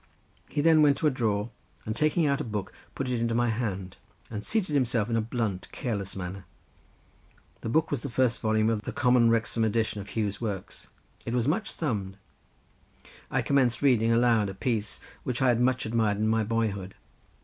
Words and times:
He 0.49 0.61
then 0.61 0.81
went 0.81 0.97
to 0.97 1.05
a 1.05 1.11
drawer, 1.11 1.51
and 1.85 1.95
taking 1.95 2.25
out 2.25 2.41
a 2.41 2.43
book, 2.43 2.73
put 2.95 3.07
it 3.07 3.19
into 3.19 3.35
my 3.35 3.49
hand, 3.49 3.97
and 4.31 4.43
seated 4.43 4.73
himself 4.73 5.11
in 5.11 5.15
a 5.15 5.21
blunt, 5.21 5.67
careless 5.71 6.15
manner. 6.15 6.45
The 7.59 7.69
book 7.69 7.91
was 7.91 8.01
the 8.01 8.09
first 8.09 8.39
volume 8.41 8.71
of 8.71 8.81
the 8.81 8.93
common 8.93 9.29
Wrexham 9.29 9.63
edition 9.63 10.01
of 10.01 10.09
Huw's 10.09 10.41
works; 10.41 10.87
it 11.23 11.35
was 11.35 11.47
much 11.47 11.73
thumbed—I 11.73 13.43
commenced 13.43 13.83
reading 13.83 14.11
aloud 14.11 14.49
a 14.49 14.55
piece 14.55 15.01
which 15.23 15.39
I 15.39 15.49
had 15.49 15.61
much 15.61 15.85
admired 15.85 16.17
in 16.17 16.27
my 16.27 16.43
boyhood. 16.43 16.95